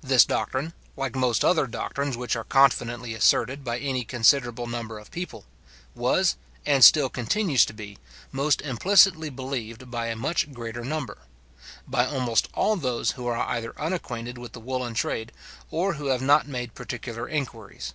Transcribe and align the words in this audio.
This 0.00 0.24
doctrine, 0.24 0.74
like 0.96 1.16
most 1.16 1.44
other 1.44 1.66
doctrines 1.66 2.16
which 2.16 2.36
are 2.36 2.44
confidently 2.44 3.14
asserted 3.14 3.64
by 3.64 3.80
any 3.80 4.04
considerable 4.04 4.68
number 4.68 4.96
of 5.00 5.10
people, 5.10 5.44
was, 5.92 6.36
and 6.64 6.84
still 6.84 7.08
continues 7.08 7.64
to 7.66 7.72
be, 7.72 7.98
most 8.30 8.60
implicitly 8.62 9.28
believed 9.28 9.90
by 9.90 10.06
a 10.06 10.14
much 10.14 10.52
greater 10.52 10.84
number: 10.84 11.18
by 11.88 12.06
almost 12.06 12.48
all 12.54 12.76
those 12.76 13.10
who 13.18 13.26
are 13.26 13.38
either 13.48 13.74
unacquainted 13.76 14.38
with 14.38 14.52
the 14.52 14.60
woollen 14.60 14.94
trade, 14.94 15.32
or 15.72 15.94
who 15.94 16.06
have 16.06 16.22
not 16.22 16.46
made 16.46 16.76
particular 16.76 17.28
inquiries. 17.28 17.92